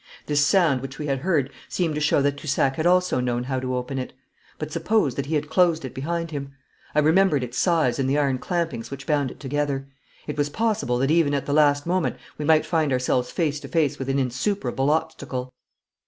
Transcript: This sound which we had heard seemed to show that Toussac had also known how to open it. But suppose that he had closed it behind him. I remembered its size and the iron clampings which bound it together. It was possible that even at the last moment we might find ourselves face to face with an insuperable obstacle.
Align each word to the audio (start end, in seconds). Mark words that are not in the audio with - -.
This 0.25 0.43
sound 0.43 0.81
which 0.81 0.97
we 0.97 1.05
had 1.05 1.19
heard 1.19 1.51
seemed 1.69 1.93
to 1.93 2.01
show 2.01 2.23
that 2.23 2.35
Toussac 2.35 2.75
had 2.77 2.87
also 2.87 3.19
known 3.19 3.43
how 3.43 3.59
to 3.59 3.75
open 3.75 3.99
it. 3.99 4.13
But 4.57 4.71
suppose 4.71 5.13
that 5.13 5.27
he 5.27 5.35
had 5.35 5.47
closed 5.47 5.85
it 5.85 5.93
behind 5.93 6.31
him. 6.31 6.53
I 6.95 6.99
remembered 7.01 7.43
its 7.43 7.59
size 7.59 7.99
and 7.99 8.09
the 8.09 8.17
iron 8.17 8.39
clampings 8.39 8.89
which 8.89 9.05
bound 9.05 9.29
it 9.29 9.39
together. 9.39 9.87
It 10.25 10.39
was 10.39 10.49
possible 10.49 10.97
that 10.97 11.11
even 11.11 11.35
at 11.35 11.45
the 11.45 11.53
last 11.53 11.85
moment 11.85 12.15
we 12.39 12.45
might 12.45 12.65
find 12.65 12.91
ourselves 12.91 13.29
face 13.29 13.59
to 13.59 13.67
face 13.67 13.99
with 13.99 14.09
an 14.09 14.17
insuperable 14.17 14.89
obstacle. 14.89 15.53